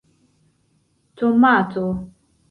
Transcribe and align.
tomato 1.17 1.85